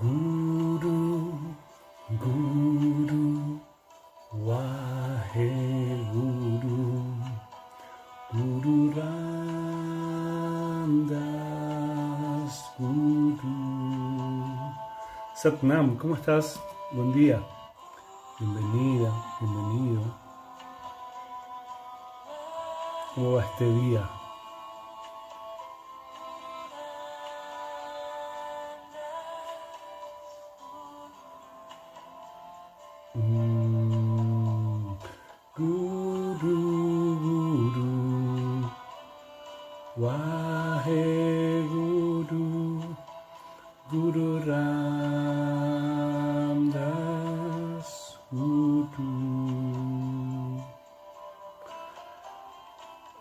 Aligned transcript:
Guru, 0.00 1.34
Guru, 2.22 3.58
Wahe 4.46 5.50
Guru, 6.14 7.02
Guru 8.30 8.94
Guru. 8.94 9.18
Satnam, 15.34 15.96
¿cómo 15.96 16.14
estás? 16.14 16.60
Buen 16.92 17.12
día. 17.12 17.42
Bienvenida, 18.38 19.10
bienvenido. 19.40 20.02
¿Cómo 23.16 23.32
va 23.32 23.42
este 23.42 23.64
día? 23.64 24.17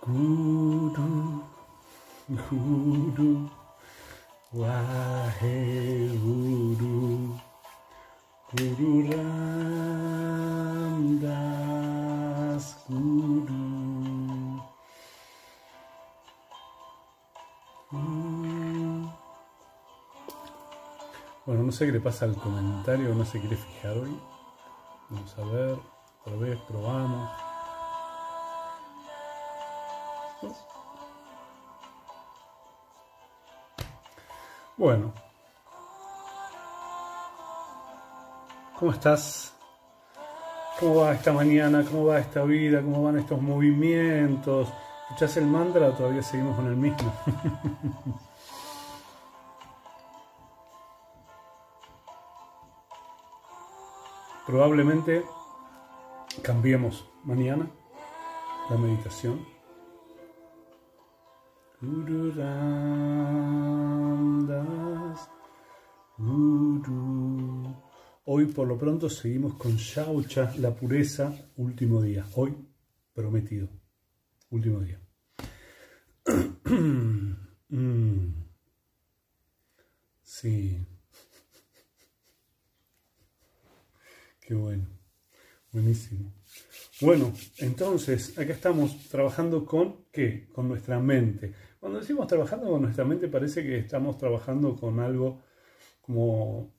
Guru, 0.07 1.43
Guru, 2.29 3.49
Wahe 4.53 6.15
Guru. 6.23 7.35
Guru 8.55 8.91
Ramdas 9.11 9.67
Guru. 12.87 13.67
Mm. 17.91 19.11
Bueno, 21.45 21.63
no 21.63 21.71
sé 21.73 21.85
qué 21.85 21.91
le 21.91 21.99
pasa 21.99 22.23
al 22.23 22.35
comentario, 22.37 23.13
no 23.13 23.25
se 23.25 23.41
quiere 23.41 23.57
fijar 23.57 23.97
hoy. 23.97 24.17
Vamos 25.09 25.37
a 25.37 25.43
ver, 25.43 25.77
otra 26.23 26.37
vez 26.37 26.57
probamos. 26.61 27.46
Bueno, 34.77 35.11
¿Cómo 38.79 38.91
estás? 38.91 39.53
¿Cómo 40.79 40.97
va 40.97 41.13
esta 41.13 41.33
mañana? 41.33 41.83
¿Cómo 41.83 42.05
va 42.05 42.19
esta 42.19 42.43
vida? 42.43 42.79
¿Cómo 42.83 43.01
van 43.01 43.17
estos 43.17 43.41
movimientos? 43.41 44.69
¿Escuchás 45.05 45.35
el 45.37 45.47
mantra 45.47 45.87
o 45.87 45.93
todavía 45.93 46.21
seguimos 46.21 46.55
con 46.55 46.67
el 46.67 46.75
mismo? 46.75 47.11
Probablemente 54.45 55.25
cambiemos 56.43 57.09
mañana 57.23 57.67
la 58.69 58.77
meditación. 58.77 59.56
Guru 61.79 62.31
Ramdas. 62.31 63.67
Hoy 68.25 68.45
por 68.47 68.67
lo 68.67 68.79
pronto 68.79 69.07
seguimos 69.09 69.53
con 69.55 69.75
Shaucha, 69.75 70.55
la 70.57 70.75
pureza, 70.75 71.31
último 71.57 72.01
día. 72.01 72.25
Hoy 72.33 72.55
prometido, 73.13 73.69
último 74.49 74.79
día. 74.81 74.99
Mm. 77.69 78.45
Sí. 80.23 80.87
Qué 84.39 84.53
bueno. 84.53 84.87
Buenísimo. 85.73 86.33
Bueno, 87.01 87.33
entonces, 87.57 88.37
acá 88.37 88.53
estamos 88.53 89.09
trabajando 89.09 89.65
con 89.65 90.05
qué? 90.11 90.47
Con 90.53 90.69
nuestra 90.69 90.97
mente. 90.99 91.53
Cuando 91.79 91.99
decimos 91.99 92.27
trabajando 92.27 92.69
con 92.69 92.81
nuestra 92.81 93.05
mente 93.05 93.27
parece 93.27 93.63
que 93.63 93.77
estamos 93.77 94.17
trabajando 94.17 94.75
con 94.75 94.99
algo 94.99 95.41
como 96.01 96.73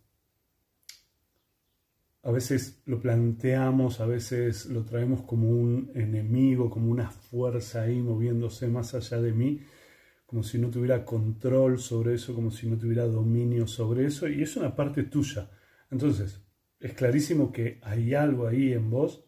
a 2.22 2.30
veces 2.32 2.82
lo 2.86 3.00
planteamos, 3.00 4.00
a 4.00 4.06
veces 4.06 4.66
lo 4.66 4.84
traemos 4.84 5.22
como 5.22 5.48
un 5.48 5.90
enemigo, 5.94 6.68
como 6.68 6.90
una 6.90 7.10
fuerza 7.10 7.82
ahí 7.82 8.02
moviéndose 8.02 8.66
más 8.68 8.94
allá 8.94 9.20
de 9.20 9.32
mí, 9.32 9.60
como 10.26 10.42
si 10.42 10.58
no 10.58 10.68
tuviera 10.68 11.04
control 11.04 11.78
sobre 11.78 12.14
eso, 12.14 12.34
como 12.34 12.50
si 12.50 12.68
no 12.68 12.76
tuviera 12.76 13.06
dominio 13.06 13.66
sobre 13.66 14.06
eso, 14.06 14.28
y 14.28 14.42
es 14.42 14.56
una 14.56 14.74
parte 14.74 15.04
tuya. 15.04 15.50
Entonces, 15.90 16.42
es 16.80 16.92
clarísimo 16.92 17.52
que 17.52 17.80
hay 17.82 18.14
algo 18.14 18.46
ahí 18.46 18.72
en 18.72 18.90
vos 18.90 19.24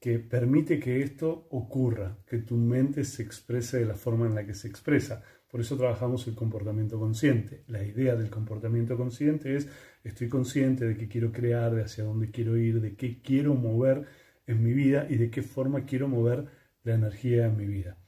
que 0.00 0.18
permite 0.18 0.78
que 0.78 1.02
esto 1.02 1.48
ocurra, 1.50 2.18
que 2.26 2.38
tu 2.38 2.56
mente 2.56 3.04
se 3.04 3.22
exprese 3.22 3.78
de 3.78 3.86
la 3.86 3.94
forma 3.94 4.26
en 4.26 4.34
la 4.34 4.46
que 4.46 4.54
se 4.54 4.68
expresa. 4.68 5.22
Por 5.50 5.60
eso 5.60 5.76
trabajamos 5.76 6.26
el 6.28 6.34
comportamiento 6.34 6.98
consciente. 6.98 7.64
La 7.66 7.82
idea 7.82 8.14
del 8.14 8.30
comportamiento 8.30 8.96
consciente 8.96 9.56
es 9.56 9.68
estoy 10.04 10.28
consciente 10.28 10.86
de 10.86 10.96
qué 10.96 11.08
quiero 11.08 11.32
crear, 11.32 11.74
de 11.74 11.82
hacia 11.82 12.04
dónde 12.04 12.30
quiero 12.30 12.56
ir, 12.56 12.80
de 12.80 12.94
qué 12.94 13.20
quiero 13.20 13.54
mover 13.54 14.06
en 14.46 14.62
mi 14.62 14.72
vida 14.72 15.06
y 15.08 15.16
de 15.16 15.30
qué 15.30 15.42
forma 15.42 15.84
quiero 15.84 16.06
mover 16.06 16.46
la 16.84 16.94
energía 16.94 17.46
en 17.46 17.56
mi 17.56 17.66
vida. 17.66 17.98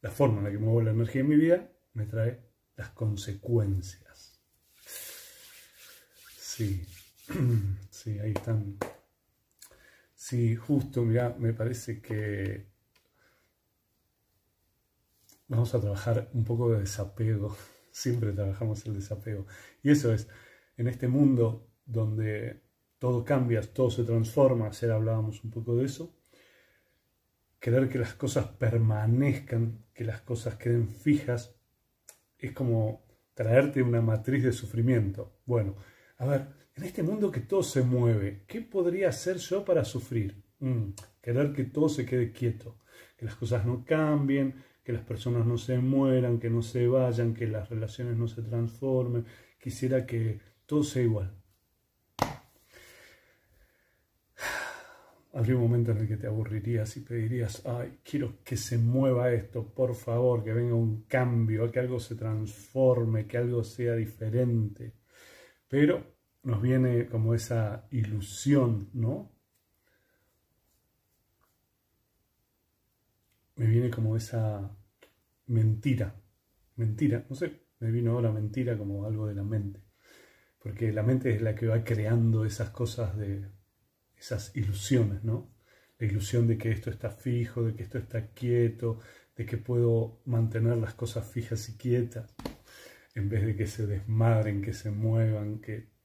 La 0.00 0.10
forma 0.10 0.38
en 0.38 0.44
la 0.44 0.50
que 0.50 0.58
muevo 0.58 0.80
la 0.80 0.92
energía 0.92 1.20
en 1.22 1.28
mi 1.28 1.36
vida 1.36 1.70
me 1.92 2.06
trae 2.06 2.40
las 2.76 2.90
consecuencias. 2.90 4.40
Sí, 6.38 6.86
sí, 7.90 8.18
ahí 8.20 8.32
están. 8.32 8.76
Sí, 10.26 10.56
justo, 10.56 11.02
mira, 11.04 11.36
me 11.38 11.52
parece 11.52 12.00
que 12.02 12.66
vamos 15.48 15.74
a 15.74 15.80
trabajar 15.80 16.28
un 16.34 16.44
poco 16.44 16.70
de 16.70 16.80
desapego. 16.80 17.56
Siempre 17.90 18.32
trabajamos 18.32 18.84
el 18.86 18.94
desapego. 18.94 19.46
Y 19.82 19.90
eso 19.90 20.12
es, 20.12 20.28
en 20.76 20.88
este 20.88 21.08
mundo 21.08 21.68
donde 21.86 22.62
todo 22.98 23.24
cambia, 23.24 23.62
todo 23.62 23.90
se 23.90 24.04
transforma, 24.04 24.66
ayer 24.68 24.90
hablábamos 24.90 25.42
un 25.44 25.50
poco 25.50 25.76
de 25.76 25.86
eso, 25.86 26.14
querer 27.60 27.88
que 27.88 27.98
las 27.98 28.14
cosas 28.14 28.46
permanezcan, 28.46 29.84
que 29.92 30.04
las 30.04 30.20
cosas 30.22 30.56
queden 30.56 30.88
fijas, 30.88 31.54
es 32.38 32.52
como 32.52 33.06
traerte 33.34 33.82
una 33.82 34.00
matriz 34.02 34.44
de 34.44 34.52
sufrimiento. 34.52 35.40
Bueno, 35.46 35.76
a 36.18 36.26
ver, 36.26 36.48
en 36.76 36.84
este 36.84 37.02
mundo 37.02 37.30
que 37.30 37.40
todo 37.40 37.62
se 37.62 37.82
mueve, 37.82 38.42
¿qué 38.46 38.60
podría 38.60 39.08
hacer 39.08 39.38
yo 39.38 39.64
para 39.64 39.84
sufrir? 39.84 40.44
Mm, 40.60 40.90
querer 41.22 41.52
que 41.52 41.64
todo 41.64 41.88
se 41.88 42.04
quede 42.04 42.32
quieto, 42.32 42.78
que 43.16 43.24
las 43.24 43.34
cosas 43.34 43.64
no 43.64 43.84
cambien, 43.84 44.62
que 44.84 44.92
las 44.92 45.02
personas 45.02 45.46
no 45.46 45.56
se 45.56 45.78
mueran, 45.78 46.38
que 46.38 46.50
no 46.50 46.62
se 46.62 46.86
vayan, 46.86 47.34
que 47.34 47.46
las 47.46 47.70
relaciones 47.70 48.16
no 48.16 48.28
se 48.28 48.42
transformen. 48.42 49.24
Quisiera 49.58 50.06
que 50.06 50.38
todo 50.66 50.84
sea 50.84 51.02
igual. 51.02 51.34
Habría 55.32 55.56
un 55.56 55.62
momento 55.62 55.92
en 55.92 55.98
el 55.98 56.08
que 56.08 56.16
te 56.16 56.26
aburrirías 56.26 56.96
y 56.96 57.00
pedirías, 57.00 57.66
ay, 57.66 57.98
quiero 58.02 58.42
que 58.44 58.56
se 58.56 58.78
mueva 58.78 59.32
esto, 59.32 59.66
por 59.74 59.94
favor, 59.94 60.44
que 60.44 60.52
venga 60.52 60.74
un 60.74 61.02
cambio, 61.02 61.70
que 61.70 61.80
algo 61.80 62.00
se 62.00 62.14
transforme, 62.14 63.26
que 63.26 63.38
algo 63.38 63.64
sea 63.64 63.94
diferente. 63.94 64.94
Pero 65.68 66.15
nos 66.46 66.62
viene 66.62 67.06
como 67.06 67.34
esa 67.34 67.88
ilusión, 67.90 68.88
¿no? 68.92 69.32
Me 73.56 73.66
viene 73.66 73.90
como 73.90 74.16
esa 74.16 74.70
mentira, 75.48 76.14
mentira, 76.76 77.26
no 77.28 77.34
sé, 77.34 77.62
me 77.80 77.90
vino 77.90 78.12
ahora 78.12 78.30
mentira 78.30 78.78
como 78.78 79.06
algo 79.06 79.26
de 79.26 79.34
la 79.34 79.42
mente, 79.42 79.80
porque 80.60 80.92
la 80.92 81.02
mente 81.02 81.34
es 81.34 81.42
la 81.42 81.56
que 81.56 81.66
va 81.66 81.82
creando 81.82 82.44
esas 82.44 82.70
cosas 82.70 83.16
de 83.16 83.48
esas 84.16 84.54
ilusiones, 84.54 85.24
¿no? 85.24 85.50
La 85.98 86.06
ilusión 86.06 86.46
de 86.46 86.58
que 86.58 86.70
esto 86.70 86.90
está 86.90 87.10
fijo, 87.10 87.64
de 87.64 87.74
que 87.74 87.82
esto 87.82 87.98
está 87.98 88.28
quieto, 88.28 89.00
de 89.34 89.46
que 89.46 89.56
puedo 89.56 90.20
mantener 90.26 90.76
las 90.76 90.94
cosas 90.94 91.28
fijas 91.28 91.68
y 91.70 91.76
quietas, 91.76 92.36
en 93.16 93.28
vez 93.28 93.44
de 93.44 93.56
que 93.56 93.66
se 93.66 93.88
desmadren, 93.88 94.62
que 94.62 94.74
se 94.74 94.92
muevan, 94.92 95.60
que... 95.60 95.95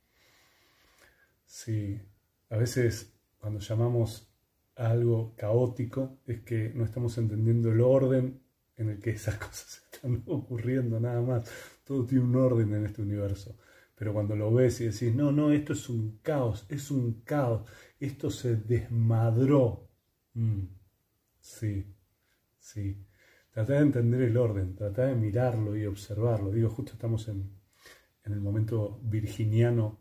Sí, 1.52 2.02
a 2.50 2.56
veces 2.56 3.14
cuando 3.38 3.60
llamamos 3.60 4.34
a 4.78 4.92
algo 4.92 5.36
caótico 5.36 6.22
es 6.26 6.44
que 6.44 6.70
no 6.74 6.86
estamos 6.86 7.18
entendiendo 7.18 7.74
el 7.74 7.82
orden 7.82 8.42
en 8.78 8.90
el 8.90 9.00
que 9.02 9.12
esas 9.12 9.36
cosas 9.46 9.84
están 9.92 10.24
ocurriendo 10.28 10.98
nada 11.02 11.22
más. 11.22 11.52
Todo 11.84 12.06
tiene 12.06 12.24
un 12.24 12.38
orden 12.38 12.74
en 12.74 12.86
este 12.86 13.02
universo. 13.02 13.58
pero 13.96 14.14
cuando 14.14 14.34
lo 14.36 14.54
ves 14.54 14.80
y 14.80 14.86
decís, 14.86 15.14
no, 15.14 15.34
no, 15.34 15.52
esto 15.52 15.74
es 15.74 15.90
un 15.90 16.20
caos, 16.24 16.66
es 16.70 16.90
un 16.90 17.22
caos, 17.24 17.70
esto 18.00 18.30
se 18.32 18.56
desmadró. 18.56 19.90
Mm, 20.34 20.64
sí, 21.42 21.86
sí. 22.60 23.06
Trata 23.52 23.74
de 23.74 23.80
entender 23.80 24.22
el 24.22 24.38
orden, 24.38 24.76
trata 24.76 25.06
de 25.08 25.16
mirarlo 25.16 25.76
y 25.76 25.86
observarlo. 25.86 26.52
Digo, 26.52 26.70
justo 26.70 26.94
estamos 26.94 27.28
en, 27.28 27.52
el 28.24 28.40
momento 28.40 29.02
virginiano 29.04 30.01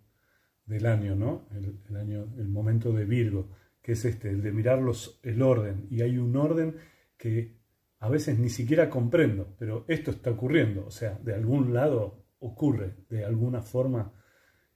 del 0.70 0.86
año, 0.86 1.16
¿no? 1.16 1.48
El, 1.52 1.96
año, 1.96 2.28
el 2.38 2.48
momento 2.48 2.92
de 2.92 3.04
Virgo, 3.04 3.50
que 3.82 3.92
es 3.92 4.04
este, 4.04 4.30
el 4.30 4.40
de 4.40 4.52
mirar 4.52 4.80
el 5.22 5.42
orden. 5.42 5.88
Y 5.90 6.02
hay 6.02 6.16
un 6.16 6.36
orden 6.36 6.76
que 7.16 7.58
a 7.98 8.08
veces 8.08 8.38
ni 8.38 8.48
siquiera 8.48 8.88
comprendo, 8.88 9.54
pero 9.58 9.84
esto 9.88 10.12
está 10.12 10.30
ocurriendo. 10.30 10.86
O 10.86 10.90
sea, 10.90 11.18
de 11.22 11.34
algún 11.34 11.74
lado 11.74 12.24
ocurre, 12.38 12.94
de 13.08 13.24
alguna 13.24 13.62
forma 13.62 14.14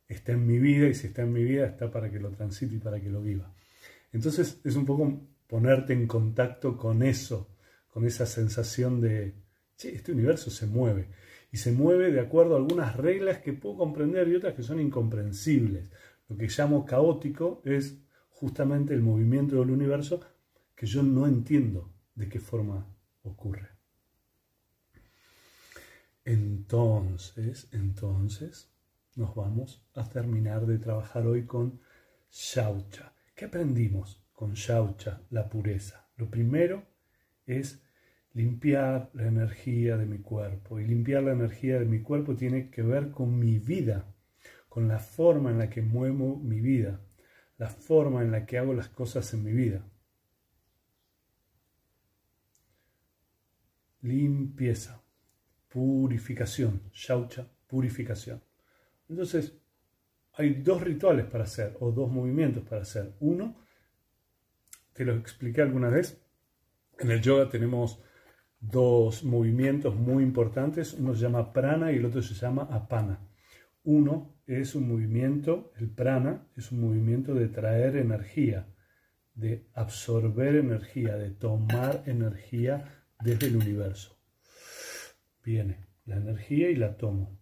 está 0.08 0.32
en 0.32 0.46
mi 0.46 0.58
vida 0.58 0.88
y 0.88 0.94
si 0.94 1.06
está 1.06 1.22
en 1.22 1.32
mi 1.32 1.44
vida 1.44 1.66
está 1.66 1.90
para 1.90 2.10
que 2.10 2.18
lo 2.18 2.30
transite 2.30 2.74
y 2.74 2.78
para 2.78 3.00
que 3.00 3.08
lo 3.08 3.22
viva. 3.22 3.54
Entonces 4.12 4.60
es 4.64 4.76
un 4.76 4.84
poco 4.84 5.28
ponerte 5.46 5.92
en 5.92 6.08
contacto 6.08 6.76
con 6.76 7.02
eso, 7.02 7.56
con 7.88 8.04
esa 8.04 8.26
sensación 8.26 9.00
de, 9.00 9.34
che, 9.76 9.94
este 9.94 10.10
universo 10.10 10.50
se 10.50 10.66
mueve. 10.66 11.08
Y 11.54 11.58
se 11.58 11.70
mueve 11.70 12.10
de 12.10 12.18
acuerdo 12.18 12.54
a 12.54 12.58
algunas 12.58 12.96
reglas 12.96 13.38
que 13.38 13.52
puedo 13.52 13.76
comprender 13.76 14.26
y 14.26 14.34
otras 14.34 14.54
que 14.54 14.64
son 14.64 14.80
incomprensibles. 14.80 15.88
Lo 16.28 16.36
que 16.36 16.48
llamo 16.48 16.84
caótico 16.84 17.62
es 17.64 17.96
justamente 18.28 18.92
el 18.92 19.02
movimiento 19.02 19.60
del 19.60 19.70
universo 19.70 20.18
que 20.74 20.86
yo 20.86 21.04
no 21.04 21.28
entiendo 21.28 21.94
de 22.16 22.28
qué 22.28 22.40
forma 22.40 22.92
ocurre. 23.22 23.68
Entonces, 26.24 27.68
entonces, 27.70 28.68
nos 29.14 29.36
vamos 29.36 29.86
a 29.94 30.08
terminar 30.08 30.66
de 30.66 30.78
trabajar 30.78 31.24
hoy 31.24 31.46
con 31.46 31.78
Shaucha. 32.32 33.14
¿Qué 33.36 33.44
aprendimos 33.44 34.20
con 34.32 34.54
Shaucha, 34.54 35.22
la 35.30 35.48
pureza? 35.48 36.08
Lo 36.16 36.28
primero 36.28 36.82
es 37.46 37.80
limpiar 38.34 39.10
la 39.14 39.26
energía 39.26 39.96
de 39.96 40.06
mi 40.06 40.18
cuerpo. 40.18 40.78
Y 40.78 40.86
limpiar 40.86 41.22
la 41.22 41.32
energía 41.32 41.78
de 41.78 41.86
mi 41.86 42.00
cuerpo 42.02 42.36
tiene 42.36 42.70
que 42.70 42.82
ver 42.82 43.10
con 43.10 43.38
mi 43.38 43.58
vida, 43.58 44.14
con 44.68 44.88
la 44.88 44.98
forma 44.98 45.50
en 45.50 45.58
la 45.58 45.70
que 45.70 45.82
muevo 45.82 46.36
mi 46.36 46.60
vida, 46.60 47.00
la 47.58 47.68
forma 47.68 48.22
en 48.22 48.30
la 48.30 48.44
que 48.44 48.58
hago 48.58 48.74
las 48.74 48.88
cosas 48.88 49.32
en 49.34 49.44
mi 49.44 49.52
vida. 49.52 49.86
Limpieza 54.02 55.04
purificación, 55.74 56.82
shaucha, 56.92 57.48
purificación. 57.66 58.40
Entonces, 59.08 59.54
hay 60.34 60.54
dos 60.62 60.80
rituales 60.80 61.26
para 61.26 61.44
hacer, 61.44 61.76
o 61.80 61.90
dos 61.90 62.08
movimientos 62.12 62.62
para 62.62 62.82
hacer. 62.82 63.16
Uno, 63.18 63.56
te 64.92 65.04
lo 65.04 65.16
expliqué 65.16 65.62
alguna 65.62 65.88
vez, 65.88 66.22
en 67.00 67.10
el 67.10 67.20
yoga 67.20 67.48
tenemos 67.48 68.00
dos 68.70 69.24
movimientos 69.24 69.96
muy 69.96 70.22
importantes, 70.22 70.94
uno 70.94 71.14
se 71.14 71.22
llama 71.22 71.52
prana 71.52 71.92
y 71.92 71.96
el 71.96 72.04
otro 72.06 72.22
se 72.22 72.34
llama 72.34 72.68
apana. 72.70 73.20
Uno 73.82 74.36
es 74.46 74.74
un 74.74 74.88
movimiento, 74.88 75.72
el 75.76 75.90
prana 75.90 76.46
es 76.56 76.72
un 76.72 76.80
movimiento 76.80 77.34
de 77.34 77.48
traer 77.48 77.96
energía, 77.96 78.66
de 79.34 79.66
absorber 79.74 80.56
energía, 80.56 81.16
de 81.16 81.30
tomar 81.30 82.02
energía 82.06 83.04
desde 83.20 83.46
el 83.46 83.56
universo 83.56 84.14
viene 85.44 85.86
la 86.06 86.16
energía 86.16 86.70
y 86.70 86.76
la 86.76 86.96
tomo. 86.96 87.38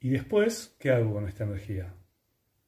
Y 0.00 0.10
después, 0.10 0.76
¿qué 0.78 0.90
hago 0.90 1.14
con 1.14 1.28
esta 1.28 1.44
energía? 1.44 1.94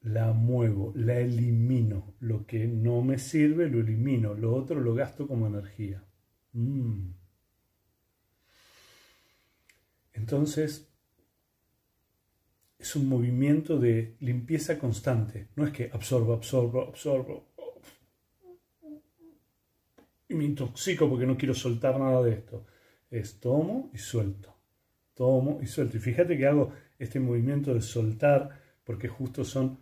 La 0.01 0.31
muevo, 0.33 0.93
la 0.95 1.19
elimino. 1.19 2.15
Lo 2.19 2.45
que 2.45 2.67
no 2.67 3.01
me 3.01 3.17
sirve 3.17 3.69
lo 3.69 3.79
elimino, 3.79 4.33
lo 4.33 4.55
otro 4.55 4.79
lo 4.79 4.93
gasto 4.93 5.27
como 5.27 5.47
energía. 5.47 6.03
Mm. 6.53 7.11
Entonces, 10.13 10.87
es 12.77 12.95
un 12.95 13.07
movimiento 13.07 13.77
de 13.77 14.15
limpieza 14.19 14.77
constante. 14.77 15.49
No 15.55 15.65
es 15.65 15.73
que 15.73 15.89
absorbo, 15.91 16.33
absorbo, 16.33 16.83
absorbo. 16.83 17.47
Y 20.27 20.35
me 20.35 20.45
intoxico 20.45 21.09
porque 21.09 21.25
no 21.25 21.37
quiero 21.37 21.53
soltar 21.53 21.99
nada 21.99 22.21
de 22.23 22.33
esto 22.33 22.65
es 23.11 23.39
tomo 23.39 23.89
y 23.93 23.97
suelto, 23.97 24.55
tomo 25.13 25.59
y 25.61 25.65
suelto. 25.65 25.97
Y 25.97 25.99
fíjate 25.99 26.37
que 26.37 26.45
hago 26.45 26.73
este 26.97 27.19
movimiento 27.19 27.73
de 27.73 27.81
soltar 27.81 28.61
porque 28.83 29.07
justo 29.07 29.43
son 29.43 29.79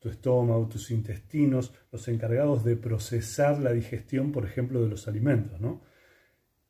tu 0.00 0.08
estómago, 0.08 0.66
tus 0.66 0.90
intestinos, 0.90 1.72
los 1.92 2.08
encargados 2.08 2.64
de 2.64 2.74
procesar 2.74 3.60
la 3.60 3.72
digestión, 3.72 4.32
por 4.32 4.46
ejemplo, 4.46 4.82
de 4.82 4.88
los 4.88 5.06
alimentos, 5.06 5.60
¿no? 5.60 5.82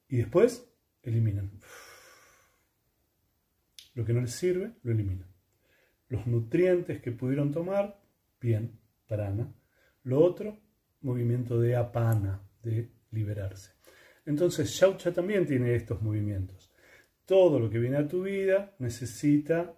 Y 0.09 0.19
después 0.19 0.69
eliminan. 1.03 1.53
Lo 3.95 4.05
que 4.05 4.13
no 4.13 4.21
les 4.21 4.33
sirve, 4.33 4.73
lo 4.83 4.93
eliminan. 4.93 5.29
Los 6.09 6.27
nutrientes 6.27 7.01
que 7.01 7.13
pudieron 7.13 7.53
tomar, 7.53 8.03
bien, 8.41 8.81
prana. 9.07 9.55
Lo 10.03 10.21
otro, 10.25 10.59
movimiento 11.03 11.61
de 11.61 11.77
apana, 11.77 12.43
de 12.63 12.91
liberarse. 13.13 13.73
Entonces, 14.27 14.71
Shaucha 14.71 15.13
también 15.13 15.47
tiene 15.47 15.75
estos 15.75 16.03
movimientos. 16.03 16.73
Todo 17.25 17.61
lo 17.61 17.71
que 17.71 17.79
viene 17.79 17.97
a 17.97 18.09
tu 18.09 18.25
vida 18.25 18.75
necesita 18.81 19.77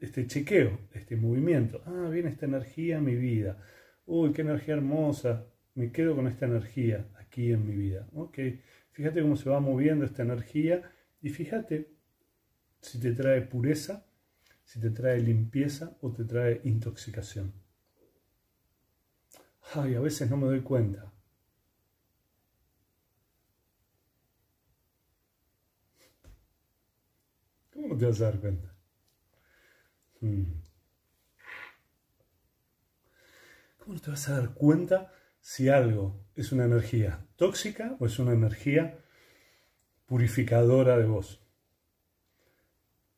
este 0.00 0.26
chequeo, 0.26 0.78
este 0.92 1.16
movimiento. 1.16 1.82
Ah, 1.86 2.08
viene 2.10 2.30
esta 2.30 2.46
energía 2.46 2.98
a 2.98 3.00
mi 3.00 3.14
vida. 3.14 3.62
Uy, 4.06 4.32
qué 4.32 4.42
energía 4.42 4.74
hermosa. 4.74 5.46
Me 5.74 5.92
quedo 5.92 6.16
con 6.16 6.26
esta 6.26 6.46
energía 6.46 7.06
aquí 7.18 7.52
en 7.52 7.66
mi 7.66 7.74
vida. 7.74 8.08
Ok, 8.14 8.38
fíjate 8.92 9.22
cómo 9.22 9.36
se 9.36 9.50
va 9.50 9.60
moviendo 9.60 10.04
esta 10.04 10.22
energía 10.22 10.82
y 11.22 11.28
fíjate 11.28 11.90
si 12.80 12.98
te 12.98 13.12
trae 13.12 13.42
pureza, 13.42 14.06
si 14.64 14.80
te 14.80 14.90
trae 14.90 15.20
limpieza 15.20 15.96
o 16.00 16.12
te 16.12 16.24
trae 16.24 16.60
intoxicación. 16.64 17.52
Ay, 19.74 19.94
a 19.94 20.00
veces 20.00 20.28
no 20.30 20.36
me 20.36 20.46
doy 20.46 20.60
cuenta. 20.62 21.12
¿Cómo 27.72 27.96
te 27.96 28.06
vas 28.06 28.20
a 28.20 28.24
dar 28.24 28.40
cuenta? 28.40 28.79
Hmm. 30.20 30.44
¿Cómo 33.78 33.98
te 33.98 34.10
vas 34.10 34.28
a 34.28 34.38
dar 34.38 34.54
cuenta 34.54 35.12
si 35.40 35.68
algo 35.68 36.26
es 36.36 36.52
una 36.52 36.66
energía 36.66 37.26
tóxica 37.36 37.96
o 37.98 38.06
es 38.06 38.18
una 38.18 38.32
energía 38.32 38.98
purificadora 40.06 40.98
de 40.98 41.06
vos? 41.06 41.40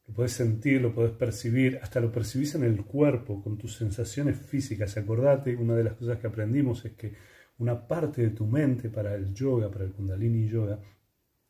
Lo 0.07 0.15
puedes 0.15 0.33
sentir, 0.33 0.81
lo 0.81 0.95
puedes 0.95 1.13
percibir, 1.13 1.81
hasta 1.83 2.01
lo 2.01 2.13
percibís 2.13 2.55
en 2.55 2.65
el 2.65 2.85
cuerpo, 2.85 3.43
con 3.43 3.59
tus 3.59 3.77
sensaciones 3.77 4.39
físicas. 4.39 4.97
Acordate, 4.97 5.57
una 5.57 5.75
de 5.75 5.85
las 5.85 5.95
cosas 5.95 6.19
que 6.19 6.27
aprendimos 6.27 6.85
es 6.85 6.93
que 6.93 7.15
una 7.59 7.87
parte 7.87 8.23
de 8.23 8.31
tu 8.31 8.47
mente 8.47 8.91
para 8.91 9.15
el 9.15 9.33
yoga, 9.35 9.71
para 9.71 9.85
el 9.85 9.93
kundalini 9.93 10.49
yoga, 10.49 10.81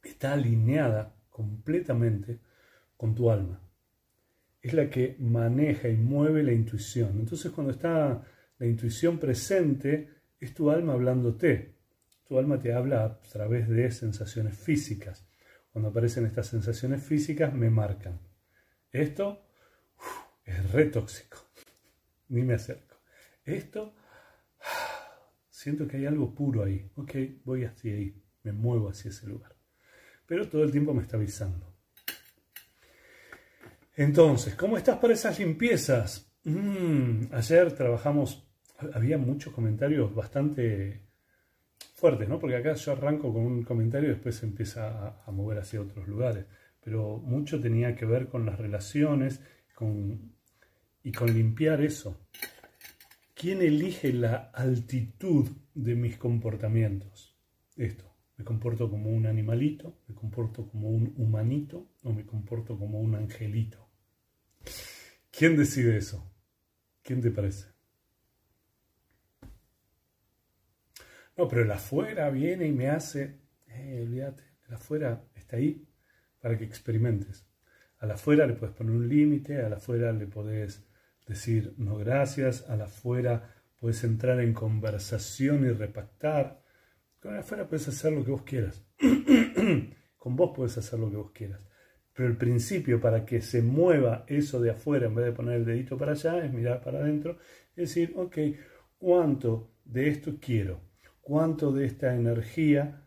está 0.03 0.33
alineada 0.33 1.15
completamente 1.31 2.41
con 2.97 3.15
tu 3.15 3.31
alma. 3.31 3.61
Es 4.63 4.73
la 4.73 4.89
que 4.89 5.17
maneja 5.19 5.89
y 5.89 5.97
mueve 5.97 6.43
la 6.43 6.53
intuición. 6.53 7.19
Entonces 7.19 7.51
cuando 7.51 7.73
está 7.73 8.25
la 8.59 8.67
intuición 8.67 9.19
presente, 9.19 10.09
es 10.39 10.55
tu 10.55 10.71
alma 10.71 10.93
hablándote. 10.93 11.75
Tu 12.27 12.39
alma 12.39 12.59
te 12.59 12.73
habla 12.73 13.05
a 13.05 13.21
través 13.23 13.69
de 13.69 13.91
sensaciones 13.91 14.57
físicas. 14.57 15.27
Cuando 15.73 15.89
aparecen 15.89 16.27
estas 16.27 16.47
sensaciones 16.47 17.03
físicas, 17.03 17.53
me 17.53 17.71
marcan. 17.71 18.21
Esto 18.91 19.45
es 20.45 20.71
re 20.71 20.87
tóxico. 20.87 21.39
Ni 22.29 22.43
me 22.43 22.55
acerco. 22.55 22.97
Esto, 23.45 23.95
siento 25.51 25.89
que 25.89 25.97
hay 25.97 26.07
algo 26.07 26.35
puro 26.35 26.63
ahí. 26.63 26.91
Ok, 26.95 27.15
voy 27.45 27.65
hacia 27.65 27.95
ahí. 27.95 28.23
Me 28.43 28.53
muevo 28.53 28.91
hacia 28.91 29.11
ese 29.11 29.27
lugar. 29.27 29.57
Pero 30.27 30.49
todo 30.49 30.63
el 30.63 30.71
tiempo 30.71 30.95
me 30.95 31.03
está 31.03 31.17
avisando. 31.17 31.72
Entonces, 33.95 34.55
¿cómo 34.55 34.79
estás 34.79 34.99
para 34.99 35.13
esas 35.13 35.39
limpiezas? 35.39 36.33
Mm, 36.45 37.27
ayer 37.33 37.73
trabajamos, 37.73 38.49
había 38.95 39.19
muchos 39.19 39.53
comentarios 39.53 40.15
bastante 40.15 41.03
fuertes, 41.95 42.29
¿no? 42.29 42.39
Porque 42.39 42.57
acá 42.57 42.75
yo 42.75 42.93
arranco 42.93 43.33
con 43.33 43.43
un 43.43 43.63
comentario 43.63 44.09
y 44.09 44.13
después 44.13 44.37
se 44.37 44.47
empieza 44.47 45.23
a, 45.27 45.31
mover 45.31 45.59
hacia 45.59 45.81
otros 45.81 46.09
lugares. 46.09 46.47
Pero 46.83 47.19
mucho 47.19 47.61
tenía 47.61 47.95
que 47.95 48.07
ver 48.07 48.29
con 48.29 48.47
las 48.47 48.59
relaciones 48.59 49.41
y 51.05 51.13
con 51.13 51.35
limpiar 51.35 51.83
eso. 51.83 52.27
¿Quién 53.35 53.61
elige 53.61 54.13
la 54.13 54.51
altitud 54.55 55.49
de 55.75 55.95
mis 55.97 56.17
comportamientos? 56.17 57.37
Esto. 57.77 58.05
¿Me 58.37 58.45
comporto 58.45 58.91
como 58.91 59.11
un 59.11 59.27
animalito? 59.27 60.01
¿Me 60.09 60.15
comporto 60.15 60.67
como 60.69 60.89
un 60.89 61.13
humanito? 61.17 61.89
¿O 62.03 62.13
me 62.13 62.25
comporto 62.25 62.79
como 62.79 63.01
un 63.01 63.15
angelito? 63.15 63.82
¿Quién 65.43 65.57
decide 65.57 65.97
eso? 65.97 66.25
¿Quién 67.03 67.21
te 67.21 67.33
parece? 67.33 67.67
No, 71.37 71.49
pero 71.49 71.63
el 71.63 71.71
afuera 71.73 72.31
viene 72.31 72.69
y 72.69 72.71
me 72.71 72.89
hace, 72.89 73.41
eh, 73.67 74.05
olvídate, 74.07 74.45
el 74.69 74.75
afuera 74.75 75.25
está 75.35 75.57
ahí 75.57 75.85
para 76.41 76.57
que 76.57 76.63
experimentes. 76.63 77.45
A 77.99 78.07
la 78.07 78.15
afuera 78.15 78.47
le 78.47 78.53
puedes 78.55 78.73
poner 78.77 78.95
un 78.95 79.09
límite, 79.09 79.61
a 79.61 79.69
la 79.69 79.79
afuera 79.79 80.13
le 80.13 80.29
podés 80.29 80.85
decir 81.27 81.75
no 81.77 81.97
gracias, 81.97 82.71
a 82.71 82.77
la 82.77 82.85
afuera 82.85 83.53
puedes 83.81 84.05
entrar 84.05 84.39
en 84.39 84.55
conversación 84.55 85.67
y 85.67 85.73
repactar. 85.73 86.63
Con 87.19 87.35
la 87.35 87.41
afuera 87.41 87.67
puedes 87.67 87.89
hacer 87.89 88.13
lo 88.13 88.25
que 88.25 88.31
vos 88.31 88.43
quieras. 88.43 88.85
Con 90.19 90.37
vos 90.37 90.53
puedes 90.55 90.79
hacer 90.79 91.01
lo 91.01 91.11
que 91.11 91.17
vos 91.17 91.33
quieras. 91.33 91.67
Pero 92.15 92.29
el 92.29 92.37
principio 92.37 93.01
para 93.01 93.25
que 93.25 93.41
se 93.41 93.63
mueva 93.63 94.25
eso 94.27 94.61
de 94.61 94.71
afuera, 94.71 95.07
en 95.07 95.15
vez 95.15 95.27
de 95.27 95.33
poner 95.33 95.57
el 95.57 95.65
dedito 95.65 95.97
para 95.97 96.13
allá, 96.13 96.45
es 96.45 96.53
mirar 96.53 96.83
para 96.83 96.99
adentro 96.99 97.39
y 97.77 97.83
decir, 97.83 98.13
ok, 98.17 98.37
¿cuánto 98.99 99.73
de 99.85 100.09
esto 100.09 100.37
quiero? 100.41 100.81
¿Cuánto 101.21 101.73
de 101.73 101.87
esta 101.87 102.15
energía 102.15 103.07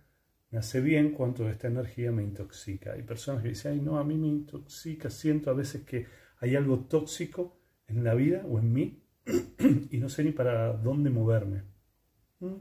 me 0.49 0.57
hace 0.57 0.81
bien? 0.81 1.11
¿Cuánto 1.11 1.43
de 1.43 1.51
esta 1.51 1.67
energía 1.67 2.11
me 2.11 2.23
intoxica? 2.23 2.93
Hay 2.93 3.03
personas 3.03 3.43
que 3.43 3.49
dicen, 3.49 3.73
ay, 3.73 3.81
no, 3.81 3.99
a 3.99 4.03
mí 4.03 4.17
me 4.17 4.27
intoxica, 4.27 5.09
siento 5.09 5.51
a 5.51 5.53
veces 5.53 5.83
que 5.83 6.07
hay 6.39 6.55
algo 6.55 6.79
tóxico 6.85 7.59
en 7.87 8.03
la 8.03 8.15
vida 8.15 8.43
o 8.47 8.57
en 8.59 8.73
mí 8.73 9.03
y 9.91 9.97
no 9.97 10.09
sé 10.09 10.23
ni 10.23 10.31
para 10.31 10.73
dónde 10.73 11.09
moverme. 11.09 11.63
¿Mm? 12.39 12.55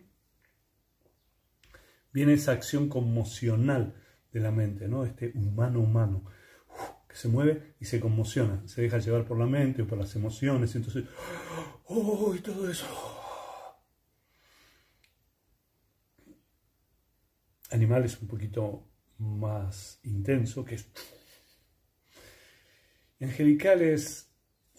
Viene 2.12 2.34
esa 2.34 2.52
acción 2.52 2.88
conmocional 2.88 3.94
de 4.34 4.40
la 4.40 4.50
mente, 4.50 4.88
¿no? 4.88 5.04
Este 5.04 5.32
humano 5.36 5.80
humano, 5.80 6.24
que 7.08 7.14
se 7.14 7.28
mueve 7.28 7.76
y 7.80 7.84
se 7.84 8.00
conmociona, 8.00 8.66
se 8.66 8.82
deja 8.82 8.98
llevar 8.98 9.24
por 9.24 9.38
la 9.38 9.46
mente 9.46 9.82
o 9.82 9.86
por 9.86 9.96
las 9.96 10.14
emociones, 10.16 10.74
entonces, 10.74 11.04
¡oh! 11.86 12.34
Y 12.36 12.40
todo 12.40 12.68
eso. 12.68 12.86
Animal 17.70 18.04
es 18.04 18.20
un 18.20 18.28
poquito 18.28 18.88
más 19.18 20.00
intenso, 20.02 20.64
que 20.64 20.74
es... 20.74 20.90
Angelical 23.20 23.80
es, 23.82 24.28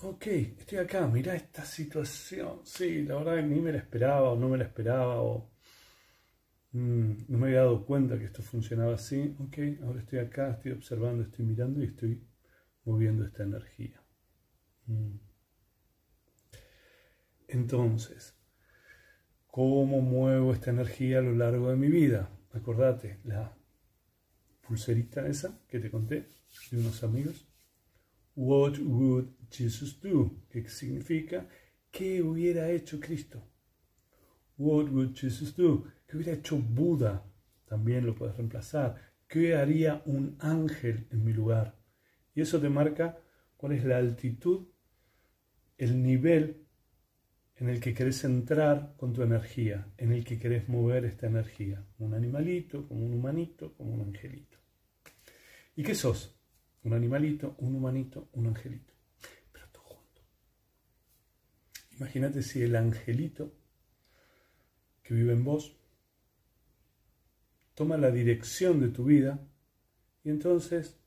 ok, 0.01 0.27
estoy 0.59 0.79
acá, 0.79 1.07
mira 1.07 1.33
esta 1.33 1.63
situación, 1.63 2.59
sí, 2.65 3.03
la 3.03 3.15
verdad 3.15 3.41
ni 3.41 3.59
me 3.59 3.71
la 3.71 3.79
esperaba 3.79 4.31
o 4.31 4.35
no 4.35 4.49
me 4.49 4.57
la 4.57 4.65
esperaba 4.65 5.21
o 5.21 5.54
Mm, 6.75 7.27
no 7.29 7.37
me 7.37 7.47
había 7.47 7.59
dado 7.59 7.85
cuenta 7.85 8.19
que 8.19 8.25
esto 8.25 8.41
funcionaba 8.43 8.95
así. 8.95 9.33
Ok, 9.39 9.57
ahora 9.83 10.01
estoy 10.01 10.19
acá, 10.19 10.51
estoy 10.51 10.73
observando, 10.73 11.23
estoy 11.23 11.45
mirando 11.45 11.81
y 11.81 11.85
estoy 11.85 12.21
moviendo 12.83 13.23
esta 13.23 13.43
energía. 13.43 14.01
Mm. 14.87 15.15
Entonces, 17.47 18.35
¿cómo 19.47 20.01
muevo 20.01 20.51
esta 20.51 20.71
energía 20.71 21.19
a 21.19 21.21
lo 21.21 21.33
largo 21.33 21.69
de 21.69 21.77
mi 21.77 21.87
vida? 21.87 22.29
Acordate, 22.51 23.19
la 23.23 23.55
pulserita 24.67 25.25
esa 25.27 25.57
que 25.69 25.79
te 25.79 25.89
conté 25.89 26.27
de 26.71 26.77
unos 26.77 27.03
amigos. 27.05 27.47
What 28.35 28.79
would 28.79 29.29
Jesus 29.49 29.97
do? 30.01 30.43
¿Qué 30.49 30.67
significa? 30.67 31.47
¿Qué 31.89 32.21
hubiera 32.21 32.69
hecho 32.69 32.99
Cristo? 32.99 33.41
What 34.57 34.89
would 34.89 35.15
Jesus 35.15 35.55
do? 35.55 35.85
¿Qué 36.15 36.19
hubiera 36.21 36.39
hecho 36.39 36.55
Buda? 36.55 37.25
También 37.65 38.05
lo 38.05 38.15
puedes 38.15 38.37
reemplazar. 38.37 38.95
¿Qué 39.27 39.57
haría 39.57 40.01
un 40.05 40.37
ángel 40.39 41.07
en 41.11 41.25
mi 41.25 41.33
lugar? 41.33 41.77
Y 42.33 42.39
eso 42.39 42.57
te 42.61 42.69
marca 42.69 43.17
cuál 43.57 43.73
es 43.73 43.83
la 43.83 43.97
altitud, 43.97 44.65
el 45.77 46.01
nivel 46.01 46.65
en 47.57 47.67
el 47.67 47.81
que 47.81 47.93
querés 47.93 48.23
entrar 48.23 48.93
con 48.95 49.11
tu 49.11 49.23
energía, 49.23 49.89
en 49.97 50.13
el 50.13 50.23
que 50.23 50.39
querés 50.39 50.69
mover 50.69 51.03
esta 51.03 51.27
energía. 51.27 51.85
Un 51.97 52.13
animalito, 52.13 52.87
como 52.87 53.05
un 53.05 53.13
humanito, 53.13 53.73
como 53.73 53.93
un 53.95 53.99
angelito. 53.99 54.57
¿Y 55.75 55.83
qué 55.83 55.95
sos? 55.95 56.33
Un 56.83 56.93
animalito, 56.93 57.57
un 57.57 57.75
humanito, 57.75 58.29
un 58.31 58.47
angelito. 58.47 58.93
Pero 59.51 59.67
todo 59.73 59.83
junto. 59.83 60.21
Imagínate 61.97 62.41
si 62.41 62.61
el 62.61 62.77
angelito 62.77 63.53
que 65.03 65.13
vive 65.13 65.33
en 65.33 65.43
vos 65.43 65.75
toma 67.75 67.97
la 67.97 68.09
dirección 68.09 68.79
de 68.79 68.87
tu 68.87 69.03
vida 69.03 69.39
y 70.23 70.29
entonces 70.29 70.97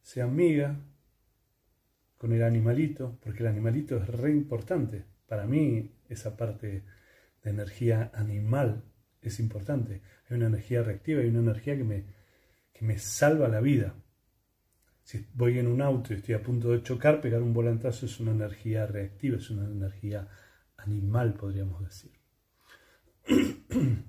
se 0.00 0.22
amiga 0.22 0.80
con 2.16 2.32
el 2.32 2.42
animalito, 2.42 3.18
porque 3.22 3.42
el 3.42 3.48
animalito 3.48 3.96
es 3.96 4.08
re 4.08 4.30
importante. 4.30 5.04
Para 5.26 5.46
mí 5.46 5.92
esa 6.08 6.36
parte 6.36 6.84
de 7.42 7.50
energía 7.50 8.10
animal 8.14 8.82
es 9.20 9.40
importante. 9.40 10.00
Hay 10.28 10.36
una 10.36 10.46
energía 10.46 10.82
reactiva, 10.82 11.20
hay 11.20 11.28
una 11.28 11.40
energía 11.40 11.76
que 11.76 11.84
me, 11.84 12.04
que 12.72 12.84
me 12.84 12.98
salva 12.98 13.48
la 13.48 13.60
vida. 13.60 13.94
Si 15.02 15.26
voy 15.34 15.58
en 15.58 15.66
un 15.66 15.82
auto 15.82 16.14
y 16.14 16.16
estoy 16.16 16.34
a 16.34 16.42
punto 16.42 16.70
de 16.70 16.82
chocar, 16.82 17.20
pegar 17.20 17.42
un 17.42 17.52
volantazo 17.52 18.06
es 18.06 18.18
una 18.20 18.32
energía 18.32 18.86
reactiva, 18.86 19.36
es 19.36 19.50
una 19.50 19.66
energía 19.66 20.28
animal, 20.78 21.34
podríamos 21.34 21.82
decir. 21.84 22.12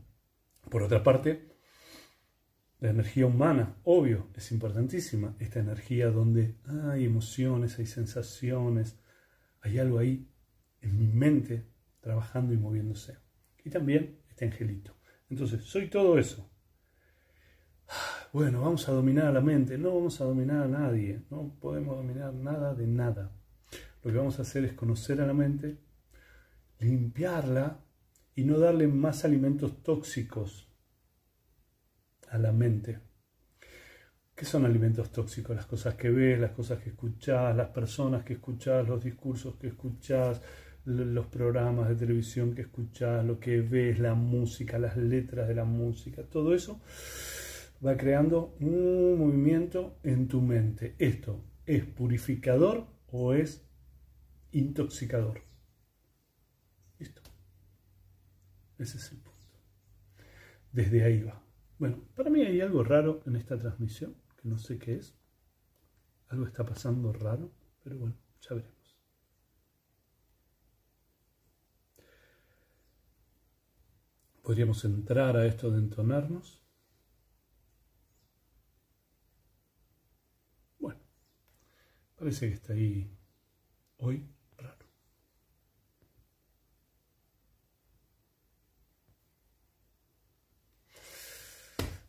Por 0.69 0.83
otra 0.83 1.03
parte, 1.03 1.54
la 2.79 2.89
energía 2.89 3.25
humana, 3.25 3.77
obvio, 3.83 4.27
es 4.35 4.51
importantísima. 4.51 5.35
Esta 5.39 5.59
energía 5.59 6.09
donde 6.09 6.55
hay 6.89 7.05
emociones, 7.05 7.79
hay 7.79 7.85
sensaciones, 7.85 8.99
hay 9.61 9.79
algo 9.79 9.99
ahí 9.99 10.29
en 10.81 10.99
mi 10.99 11.07
mente 11.07 11.67
trabajando 12.01 12.53
y 12.53 12.57
moviéndose. 12.57 13.17
Y 13.63 13.69
también 13.69 14.19
este 14.29 14.45
angelito. 14.45 14.93
Entonces, 15.29 15.63
soy 15.63 15.89
todo 15.89 16.19
eso. 16.19 16.49
Bueno, 18.33 18.61
vamos 18.61 18.87
a 18.89 18.91
dominar 18.91 19.27
a 19.27 19.31
la 19.31 19.41
mente. 19.41 19.77
No 19.77 19.95
vamos 19.95 20.19
a 20.19 20.25
dominar 20.25 20.63
a 20.63 20.67
nadie. 20.67 21.23
No 21.29 21.57
podemos 21.59 21.95
dominar 21.95 22.33
nada 22.33 22.75
de 22.75 22.85
nada. 22.85 23.31
Lo 24.03 24.11
que 24.11 24.17
vamos 24.17 24.37
a 24.37 24.43
hacer 24.43 24.65
es 24.65 24.73
conocer 24.73 25.21
a 25.21 25.25
la 25.25 25.33
mente, 25.33 25.79
limpiarla 26.79 27.79
y 28.35 28.43
no 28.43 28.59
darle 28.59 28.87
más 28.87 29.25
alimentos 29.25 29.81
tóxicos 29.81 30.64
a 32.29 32.37
la 32.37 32.51
mente. 32.51 32.99
¿Qué 34.35 34.43
son 34.43 34.65
alimentos 34.65 35.11
tóxicos? 35.11 35.55
Las 35.55 35.65
cosas 35.65 35.95
que 35.95 36.09
ves, 36.09 36.39
las 36.39 36.51
cosas 36.51 36.79
que 36.81 36.89
escuchas, 36.89 37.55
las 37.55 37.69
personas 37.69 38.23
que 38.23 38.33
escuchas, 38.33 38.85
los 38.87 39.03
discursos 39.03 39.55
que 39.55 39.67
escuchas, 39.67 40.41
los 40.85 41.25
programas 41.27 41.89
de 41.89 41.95
televisión 41.95 42.53
que 42.53 42.63
escuchas, 42.63 43.25
lo 43.25 43.39
que 43.39 43.61
ves, 43.61 43.97
la 43.99 44.13
música, 44.13 44.77
las 44.77 44.97
letras 44.97 45.47
de 45.47 45.55
la 45.55 45.63
música, 45.63 46.23
todo 46.23 46.53
eso 46.53 46.81
va 47.85 47.97
creando 47.97 48.55
un 48.59 49.17
movimiento 49.17 49.99
en 50.03 50.27
tu 50.27 50.41
mente. 50.41 50.95
¿Esto 50.99 51.43
es 51.65 51.85
purificador 51.85 52.87
o 53.07 53.33
es 53.33 53.65
intoxicador? 54.51 55.41
Listo. 56.99 57.21
Ese 58.77 58.97
es 58.97 59.11
el 59.11 59.19
punto. 59.19 59.59
Desde 60.71 61.03
ahí 61.03 61.21
va. 61.21 61.44
Bueno, 61.77 62.07
para 62.15 62.29
mí 62.29 62.41
hay 62.41 62.61
algo 62.61 62.83
raro 62.83 63.21
en 63.25 63.35
esta 63.35 63.57
transmisión, 63.57 64.15
que 64.37 64.47
no 64.47 64.57
sé 64.57 64.79
qué 64.79 64.95
es. 64.95 65.13
Algo 66.29 66.45
está 66.45 66.65
pasando 66.65 67.11
raro, 67.11 67.51
pero 67.83 67.97
bueno, 67.97 68.15
ya 68.41 68.55
veremos. 68.55 68.97
Podríamos 74.41 74.85
entrar 74.85 75.35
a 75.35 75.45
esto 75.45 75.69
de 75.69 75.79
entonarnos. 75.79 76.63
Bueno, 80.79 81.01
parece 82.15 82.47
que 82.47 82.53
está 82.53 82.73
ahí 82.73 83.11
hoy 83.97 84.34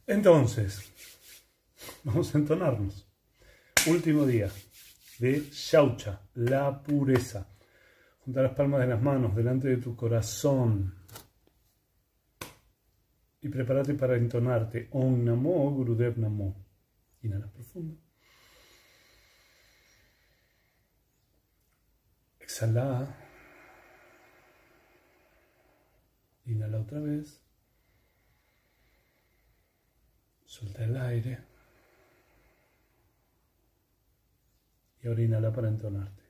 Entonces, 0.07 0.93
vamos 2.05 2.33
a 2.35 2.39
entonarnos. 2.39 3.07
Último 3.89 4.25
día 4.25 4.49
de 5.19 5.41
Shaucha, 5.51 6.21
la 6.35 6.83
pureza. 6.83 7.49
Junta 8.21 8.43
las 8.43 8.55
palmas 8.55 8.81
de 8.81 8.87
las 8.87 9.03
manos 9.03 9.35
delante 9.35 9.69
de 9.69 9.79
tu 9.79 9.97
corazón. 9.97 10.95
Y 13.41 13.49
prepárate 13.49 13.95
para 13.95 14.17
entonarte. 14.17 14.89
Om 14.93 15.25
Namo 15.25 15.71
Gurudev 15.71 16.19
Namo. 16.19 16.65
Inhala 17.23 17.53
profundo. 17.53 17.97
Exhala. 22.39 23.17
Inhala 26.45 26.81
otra 26.81 27.01
vez. 27.01 27.46
Suelta 30.59 30.85
el 30.85 30.97
aire. 30.97 31.39
Y 35.03 35.07
ahora 35.07 35.23
inhala 35.23 35.53
para 35.53 35.69
entonarte. 35.69 36.23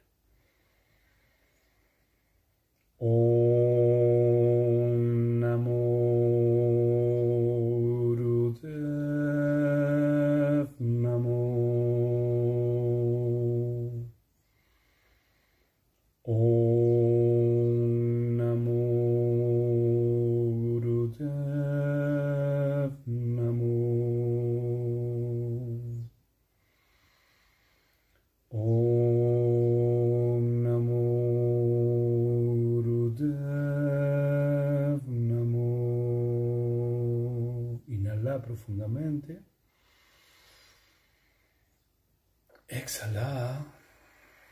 Exhala. 42.68 43.64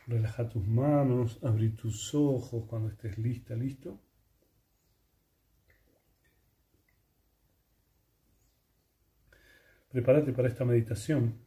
Relaja 0.06 0.48
tus 0.48 0.66
manos, 0.66 1.38
abrí 1.42 1.70
tus 1.70 2.14
ojos 2.14 2.64
cuando 2.68 2.90
estés 2.90 3.16
lista, 3.18 3.54
listo. 3.54 3.98
Prepárate 9.88 10.32
para 10.32 10.48
esta 10.48 10.64
meditación, 10.64 11.38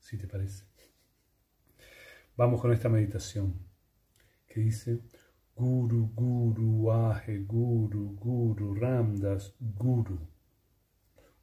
si 0.00 0.18
te 0.18 0.26
parece. 0.26 0.64
Vamos 2.36 2.60
con 2.60 2.72
esta 2.72 2.88
meditación 2.88 3.54
que 4.48 4.60
dice 4.60 5.00
Guru, 5.54 6.10
Guru, 6.12 6.90
Aje, 6.90 7.38
Guru, 7.38 8.16
Guru, 8.16 8.74
Ramdas, 8.74 9.54
Guru. 9.60 10.18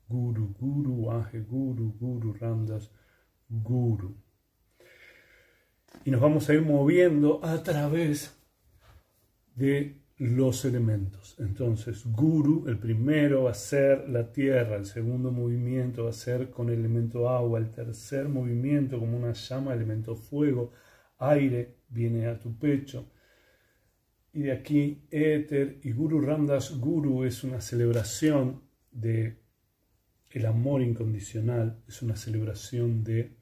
Guru, 0.07 0.53
Guru, 0.59 1.11
Aje, 1.11 1.41
Guru, 1.41 1.95
Guru, 1.99 2.33
Ramdas, 2.33 2.91
Guru. 3.49 4.15
Y 6.05 6.11
nos 6.11 6.21
vamos 6.21 6.49
a 6.49 6.53
ir 6.53 6.61
moviendo 6.61 7.43
a 7.43 7.61
través 7.63 8.37
de 9.55 10.01
los 10.17 10.65
elementos. 10.65 11.35
Entonces, 11.39 12.05
Guru, 12.05 12.67
el 12.67 12.79
primero 12.79 13.43
va 13.43 13.51
a 13.51 13.55
ser 13.55 14.09
la 14.09 14.31
tierra, 14.31 14.77
el 14.77 14.85
segundo 14.85 15.31
movimiento 15.31 16.05
va 16.05 16.09
a 16.09 16.13
ser 16.13 16.49
con 16.49 16.69
el 16.69 16.79
elemento 16.79 17.29
agua, 17.29 17.59
el 17.59 17.71
tercer 17.71 18.27
movimiento 18.27 18.99
como 18.99 19.17
una 19.17 19.33
llama, 19.33 19.73
elemento 19.73 20.15
fuego, 20.15 20.71
aire, 21.19 21.77
viene 21.89 22.27
a 22.27 22.39
tu 22.39 22.57
pecho. 22.57 23.11
Y 24.33 24.43
de 24.43 24.51
aquí, 24.51 25.07
éter 25.09 25.79
y 25.83 25.91
Guru 25.91 26.21
Ramdas 26.21 26.77
Guru 26.77 27.23
es 27.23 27.43
una 27.43 27.61
celebración 27.61 28.61
de 28.91 29.46
el 30.37 30.45
amor 30.45 30.83
incondicional, 30.83 31.81
es 31.87 32.03
una 32.03 32.15
celebración 32.15 33.03
de 33.03 33.35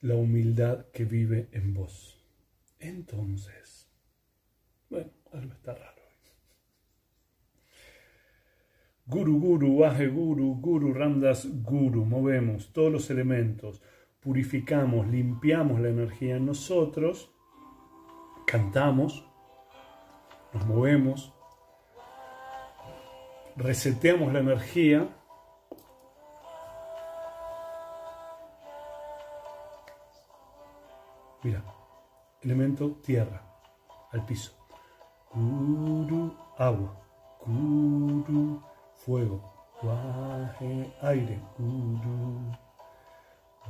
la 0.00 0.16
humildad 0.16 0.86
que 0.92 1.04
vive 1.04 1.48
en 1.52 1.72
vos. 1.72 2.20
Entonces, 2.80 3.88
bueno, 4.90 5.12
algo 5.32 5.52
está 5.52 5.74
raro. 5.74 5.94
Guru, 9.06 9.38
Guru, 9.38 9.78
Vaje, 9.78 10.08
Guru, 10.08 10.56
Guru, 10.60 10.94
Ramdas, 10.94 11.46
Guru. 11.62 12.04
Movemos 12.04 12.72
todos 12.72 12.90
los 12.90 13.10
elementos, 13.10 13.82
purificamos, 14.18 15.06
limpiamos 15.06 15.80
la 15.80 15.90
energía 15.90 16.36
en 16.36 16.46
nosotros, 16.46 17.30
cantamos, 18.46 19.28
nos 20.54 20.66
movemos, 20.66 21.34
reseteamos 23.56 24.32
la 24.32 24.40
energía 24.40 25.23
Mira, 31.44 31.62
elemento 32.40 32.90
tierra, 33.02 33.42
al 34.12 34.24
piso. 34.24 34.52
Guru, 35.34 36.34
agua. 36.56 36.96
Guru, 37.44 38.62
fuego. 38.94 39.52
Guaje, 39.82 40.90
aire. 41.02 41.38
Guru. 41.58 42.50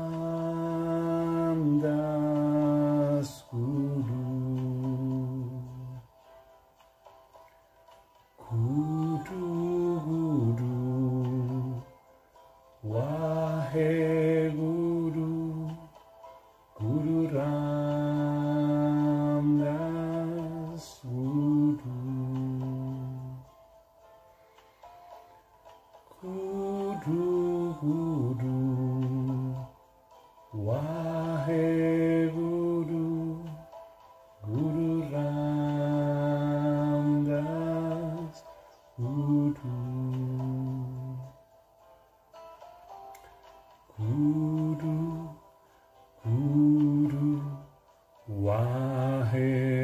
Wahe 49.23 49.82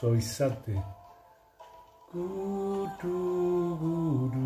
Suavizate. 0.00 0.82
Guru, 2.10 2.88
Guru, 3.76 4.40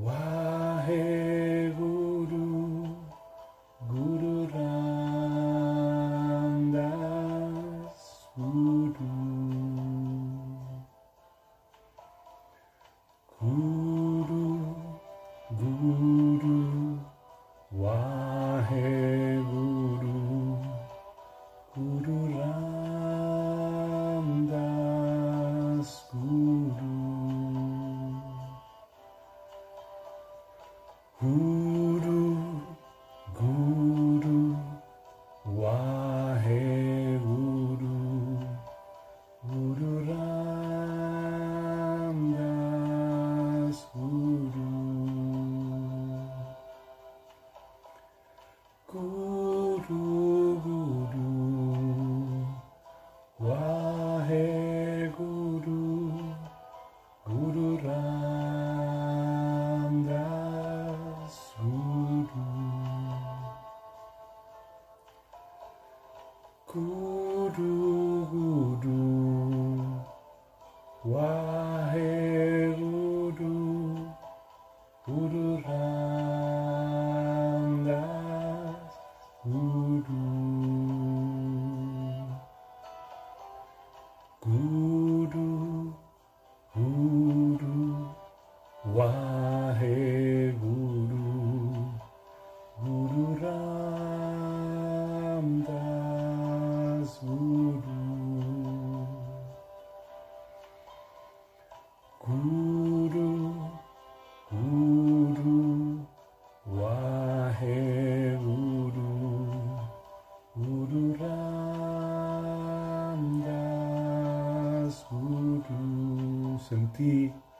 Wahe 0.00 1.13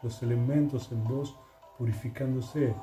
los 0.05 0.23
elementos 0.23 0.93
en 0.93 1.03
vos 1.03 1.35
purificándose. 1.79 2.75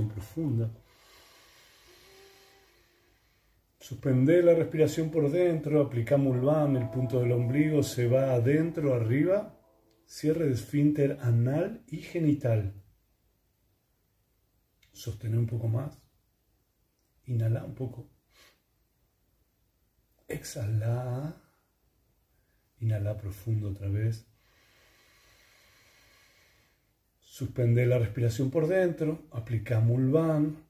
Profunda. 0.00 0.70
Suspende 3.78 4.42
la 4.42 4.54
respiración 4.54 5.10
por 5.10 5.30
dentro, 5.30 5.82
aplica 5.82 6.16
Mulvan, 6.16 6.76
el 6.76 6.88
punto 6.88 7.20
del 7.20 7.32
ombligo 7.32 7.82
se 7.82 8.06
va 8.06 8.32
adentro, 8.32 8.94
arriba, 8.94 9.58
cierre 10.06 10.46
de 10.46 10.54
esfínter 10.54 11.18
anal 11.20 11.82
y 11.88 11.98
genital. 11.98 12.74
Sostener 14.92 15.38
un 15.38 15.46
poco 15.46 15.68
más. 15.68 15.98
Inhala 17.26 17.64
un 17.64 17.74
poco. 17.74 18.08
Exhala. 20.28 21.36
Inhala 22.78 23.16
profundo 23.16 23.70
otra 23.70 23.88
vez. 23.88 24.31
Suspende 27.32 27.86
la 27.86 27.98
respiración 27.98 28.50
por 28.50 28.66
dentro, 28.66 29.22
aplica 29.30 29.80
Mulvan 29.80 30.66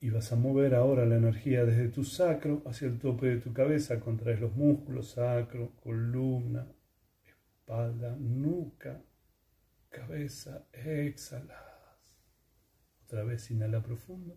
y 0.00 0.10
vas 0.10 0.32
a 0.32 0.36
mover 0.36 0.74
ahora 0.74 1.06
la 1.06 1.16
energía 1.16 1.64
desde 1.64 1.88
tu 1.88 2.04
sacro 2.04 2.62
hacia 2.66 2.88
el 2.88 2.98
tope 2.98 3.28
de 3.28 3.38
tu 3.38 3.54
cabeza, 3.54 4.00
contraes 4.00 4.38
los 4.38 4.54
músculos, 4.54 5.12
sacro, 5.12 5.74
columna, 5.82 6.66
espalda, 7.24 8.14
nuca, 8.20 9.02
cabeza, 9.88 10.66
exhalas. 10.74 11.56
Otra 13.06 13.24
vez 13.24 13.50
inhala 13.50 13.82
profundo. 13.82 14.36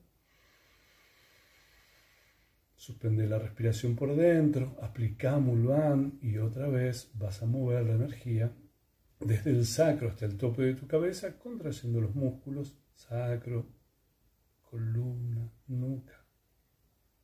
Suspende 2.77 3.27
la 3.27 3.39
respiración 3.39 3.97
por 3.97 4.15
dentro, 4.15 4.77
aplica 4.81 5.37
Mulvan 5.37 6.17
y 6.21 6.37
otra 6.37 6.69
vez 6.69 7.11
vas 7.15 7.43
a 7.43 7.45
mover 7.45 7.83
la 7.83 7.95
energía 7.95 8.53
desde 9.19 9.51
el 9.51 9.65
sacro 9.65 10.09
hasta 10.09 10.25
el 10.25 10.37
tope 10.37 10.63
de 10.63 10.75
tu 10.75 10.87
cabeza, 10.87 11.37
contrayendo 11.37 12.01
los 12.01 12.15
músculos, 12.15 12.77
sacro, 12.95 13.67
columna, 14.61 15.51
nuca 15.67 16.25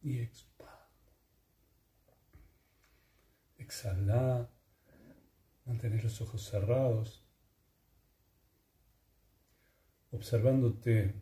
y 0.02 0.20
expanda. 0.20 0.72
Exhala, 3.58 4.50
mantener 5.66 6.04
los 6.04 6.22
ojos 6.22 6.44
cerrados, 6.44 7.26
observándote. 10.12 11.22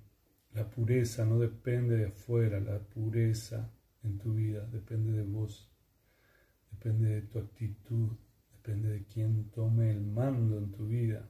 La 0.53 0.69
pureza 0.69 1.25
no 1.25 1.39
depende 1.39 1.95
de 1.95 2.07
afuera, 2.07 2.60
la 2.60 2.79
pureza 2.79 3.71
en 4.03 4.17
tu 4.17 4.34
vida 4.34 4.65
depende 4.65 5.13
de 5.13 5.23
vos, 5.23 5.71
depende 6.71 7.10
de 7.10 7.21
tu 7.21 7.39
actitud, 7.39 8.17
depende 8.62 8.89
de 8.89 9.06
quién 9.06 9.50
tome 9.50 9.89
el 9.89 10.02
mando 10.02 10.60
en 10.60 10.71
tu 10.71 10.86
vida. 10.86 11.28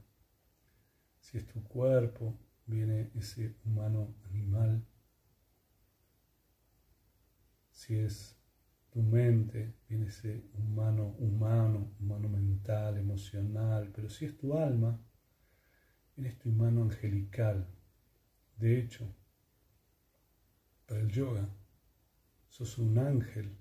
Si 1.22 1.38
es 1.38 1.48
tu 1.48 1.64
cuerpo, 1.64 2.38
viene 2.66 3.10
ese 3.16 3.56
humano 3.64 4.14
animal. 4.26 4.86
Si 7.72 7.96
es 7.96 8.38
tu 8.90 9.02
mente, 9.02 9.76
viene 9.88 10.08
ese 10.08 10.44
humano 10.56 11.16
humano, 11.20 11.94
humano 12.02 12.28
mental, 12.28 12.98
emocional. 12.98 13.90
Pero 13.96 14.10
si 14.10 14.26
es 14.26 14.38
tu 14.38 14.58
alma, 14.58 15.00
viene 16.18 16.36
tu 16.36 16.50
humano 16.50 16.82
angelical. 16.82 17.66
De 18.58 18.78
hecho, 18.78 19.08
para 20.86 21.00
el 21.00 21.08
yoga, 21.08 21.48
sos 22.50 22.78
un 22.78 22.98
ángel 22.98 23.58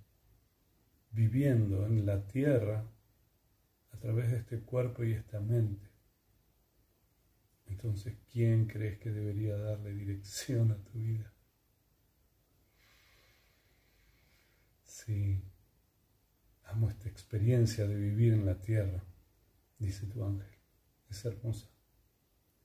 viviendo 1.12 1.86
en 1.86 2.04
la 2.04 2.26
tierra 2.26 2.84
a 3.92 3.98
través 3.98 4.30
de 4.30 4.38
este 4.38 4.60
cuerpo 4.60 5.04
y 5.04 5.12
esta 5.12 5.40
mente. 5.40 5.88
Entonces, 7.66 8.16
¿quién 8.32 8.66
crees 8.66 8.98
que 8.98 9.10
debería 9.10 9.56
darle 9.56 9.94
dirección 9.94 10.72
a 10.72 10.76
tu 10.76 10.98
vida? 10.98 11.32
Sí, 14.84 15.42
amo 16.64 16.90
esta 16.90 17.08
experiencia 17.08 17.86
de 17.86 17.94
vivir 17.94 18.32
en 18.34 18.44
la 18.44 18.60
tierra, 18.60 19.02
dice 19.78 20.06
tu 20.06 20.24
ángel. 20.24 20.50
Es 21.08 21.24
hermosa. 21.24 21.68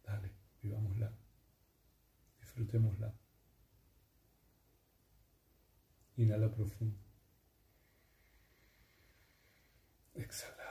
Dale, 0.04 0.32
vivámosla. 0.62 1.12
Disfrutémosla. 2.40 3.14
Inhala 6.18 6.52
profundo. 6.54 6.98
Exhala. 10.14 10.64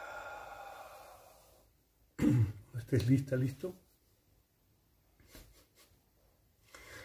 Cuando 2.17 2.74
estés 2.85 3.09
lista, 3.09 3.37
listo. 3.37 3.75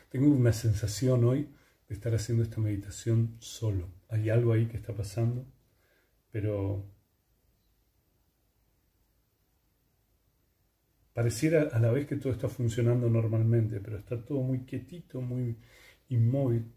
Tengo 0.09 0.27
una 0.27 0.51
sensación 0.51 1.23
hoy 1.23 1.49
de 1.87 1.95
estar 1.95 2.13
haciendo 2.13 2.43
esta 2.43 2.59
meditación 2.59 3.37
solo. 3.39 3.87
Hay 4.09 4.29
algo 4.29 4.51
ahí 4.51 4.67
que 4.67 4.75
está 4.75 4.93
pasando, 4.93 5.45
pero 6.31 6.85
pareciera 11.13 11.69
a 11.71 11.79
la 11.79 11.91
vez 11.91 12.07
que 12.07 12.17
todo 12.17 12.33
está 12.33 12.49
funcionando 12.49 13.09
normalmente, 13.09 13.79
pero 13.79 13.97
está 13.97 14.23
todo 14.23 14.41
muy 14.41 14.65
quietito, 14.65 15.21
muy 15.21 15.57
inmóvil. 16.09 16.73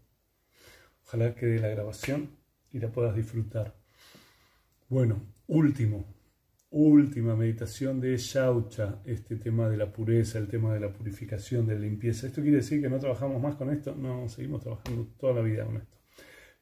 Ojalá 1.05 1.35
quede 1.35 1.59
la 1.59 1.67
grabación 1.67 2.37
y 2.71 2.79
la 2.79 2.89
puedas 2.91 3.15
disfrutar. 3.15 3.75
Bueno, 4.87 5.21
último, 5.47 6.05
última 6.73 7.35
meditación 7.35 8.01
de 8.01 8.17
Shaucha, 8.17 8.99
este 9.05 9.35
tema 9.35 9.69
de 9.69 9.77
la 9.77 9.93
pureza, 9.93 10.39
el 10.39 10.47
tema 10.47 10.73
de 10.73 10.79
la 10.79 10.91
purificación, 10.91 11.67
de 11.67 11.75
la 11.75 11.81
limpieza. 11.81 12.25
¿Esto 12.25 12.41
quiere 12.41 12.57
decir 12.57 12.81
que 12.81 12.89
no 12.89 12.99
trabajamos 12.99 13.39
más 13.39 13.55
con 13.55 13.69
esto? 13.69 13.95
No, 13.95 14.27
seguimos 14.27 14.61
trabajando 14.61 15.07
toda 15.19 15.33
la 15.33 15.41
vida 15.41 15.65
con 15.65 15.77
esto. 15.77 15.97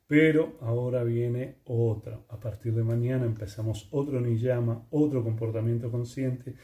Pero 0.08 0.58
ahora 0.60 1.06
viene 1.06 1.62
otra. 1.64 2.20
A 2.28 2.38
partir 2.38 2.74
de 2.74 2.84
mañana 2.84 3.26
empezamos 3.26 3.88
otro 3.92 4.20
niyama, 4.20 4.86
otro 4.90 5.24
comportamiento 5.24 5.90
consciente, 5.90 6.56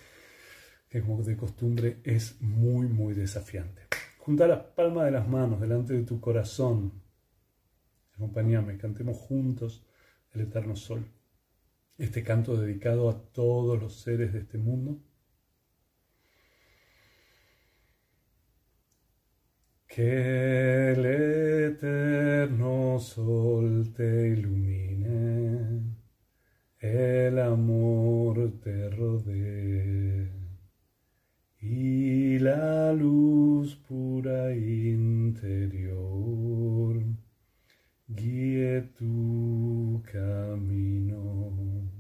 que 0.90 1.02
como 1.02 1.24
de 1.24 1.38
costumbre 1.38 2.02
es 2.04 2.42
muy, 2.42 2.88
muy 2.88 3.14
desafiante. 3.14 3.84
Junta 4.18 4.46
las 4.46 4.60
palmas 4.60 5.06
de 5.06 5.12
las 5.12 5.28
manos 5.28 5.62
delante 5.62 5.94
de 5.94 6.04
tu 6.04 6.20
corazón. 6.20 7.02
Acompáñame, 8.16 8.78
cantemos 8.78 9.16
juntos 9.16 9.88
el 10.34 10.42
eterno 10.42 10.76
sol. 10.76 11.06
Este 11.98 12.24
canto 12.24 12.56
dedicado 12.56 13.10
a 13.10 13.20
todos 13.32 13.82
los 13.82 14.02
seres 14.02 14.34
de 14.34 14.40
este 14.40 14.58
mundo. 14.58 15.00
Que 19.88 20.92
el 20.92 21.06
eterno 21.06 23.00
sol 23.00 23.94
te 23.96 24.28
ilumine 24.30 25.98
el 26.80 27.40
amor 27.40 28.52
te 28.64 28.90
rodee 28.92 30.32
y 31.60 32.38
la 32.38 32.94
luz 32.94 33.76
pura 33.76 34.56
interior 34.56 35.98
guíe 38.08 38.84
tu 38.96 40.04
camino, 40.12 41.92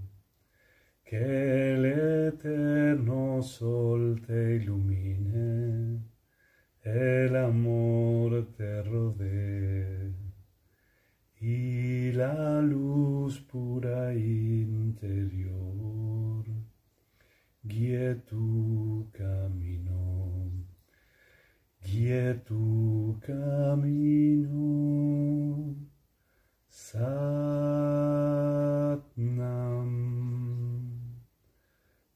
que 1.03 1.73
el 1.73 1.85
eterno 1.85 3.41
sol 3.41 4.21
te 4.25 4.57
ilumine, 4.57 6.03
el 6.83 7.35
amor 7.35 8.53
te 8.55 8.83
rodee 8.83 10.27
y 11.39 12.11
la 12.13 12.61
luz 12.61 13.39
pura 13.41 14.13
interior 14.13 15.57
guíe 17.63 18.15
tu 18.25 19.07
camino, 19.11 20.51
guíe 21.83 22.33
tu 22.45 23.19
camino. 23.21 24.57
Satnam, 26.69 27.51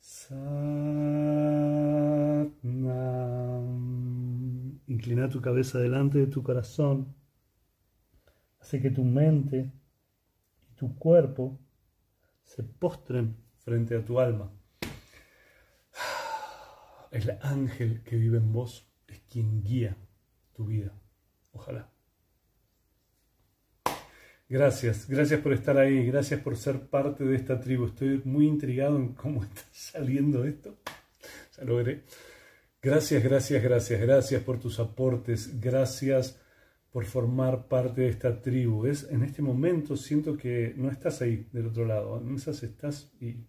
Satnam. 0.00 0.78
Inclina 4.88 5.27
cabeza 5.40 5.78
delante 5.78 6.18
de 6.18 6.26
tu 6.26 6.42
corazón. 6.42 7.14
Hace 8.60 8.80
que 8.80 8.90
tu 8.90 9.04
mente 9.04 9.72
y 10.70 10.74
tu 10.74 10.96
cuerpo 10.96 11.58
se 12.42 12.62
postren 12.62 13.36
frente 13.58 13.96
a 13.96 14.04
tu 14.04 14.18
alma. 14.20 14.52
El 17.10 17.38
ángel 17.42 18.02
que 18.02 18.16
vive 18.16 18.38
en 18.38 18.52
vos 18.52 18.90
es 19.06 19.20
quien 19.20 19.62
guía 19.62 19.96
tu 20.52 20.66
vida. 20.66 20.92
Ojalá. 21.52 21.90
Gracias, 24.50 25.06
gracias 25.06 25.40
por 25.40 25.52
estar 25.52 25.76
ahí, 25.76 26.06
gracias 26.06 26.40
por 26.40 26.56
ser 26.56 26.88
parte 26.88 27.24
de 27.24 27.36
esta 27.36 27.60
tribu. 27.60 27.86
Estoy 27.86 28.22
muy 28.24 28.46
intrigado 28.46 28.96
en 28.96 29.12
cómo 29.12 29.44
está 29.44 29.62
saliendo 29.72 30.44
esto. 30.44 30.78
Ya 31.56 31.64
lo 31.64 31.76
veré. 31.76 32.04
Gracias, 32.80 33.24
gracias, 33.24 33.60
gracias, 33.60 34.00
gracias 34.00 34.42
por 34.44 34.60
tus 34.60 34.78
aportes, 34.78 35.60
gracias 35.60 36.40
por 36.92 37.06
formar 37.06 37.66
parte 37.66 38.02
de 38.02 38.08
esta 38.08 38.40
tribu. 38.40 38.86
Es, 38.86 39.10
en 39.10 39.24
este 39.24 39.42
momento 39.42 39.96
siento 39.96 40.36
que 40.36 40.74
no 40.76 40.88
estás 40.88 41.20
ahí 41.20 41.48
del 41.52 41.66
otro 41.66 41.84
lado, 41.84 42.20
en 42.20 42.36
esas 42.36 42.62
estás 42.62 43.12
y, 43.20 43.48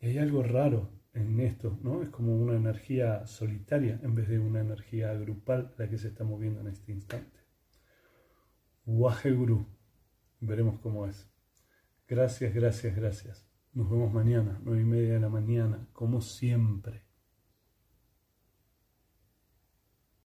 hay 0.00 0.18
algo 0.18 0.42
raro 0.42 0.90
en 1.14 1.40
esto, 1.40 1.78
¿no? 1.82 2.02
Es 2.02 2.10
como 2.10 2.36
una 2.36 2.54
energía 2.54 3.26
solitaria 3.26 3.98
en 4.02 4.14
vez 4.14 4.28
de 4.28 4.38
una 4.38 4.60
energía 4.60 5.12
grupal 5.14 5.74
la 5.78 5.88
que 5.88 5.96
se 5.96 6.08
está 6.08 6.22
moviendo 6.22 6.60
en 6.60 6.68
este 6.68 6.92
instante. 6.92 7.40
Waheguru, 8.84 9.66
veremos 10.40 10.78
cómo 10.80 11.06
es. 11.06 11.28
Gracias, 12.06 12.54
gracias, 12.54 12.94
gracias. 12.94 13.48
Nos 13.72 13.90
vemos 13.90 14.12
mañana, 14.12 14.60
nueve 14.62 14.82
y 14.82 14.84
media 14.84 15.14
de 15.14 15.20
la 15.20 15.30
mañana, 15.30 15.88
como 15.94 16.20
siempre. 16.20 17.07